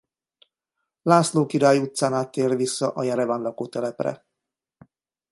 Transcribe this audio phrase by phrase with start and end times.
[1.01, 4.25] László király utcán át tér vissza a Jereván lakótelepre.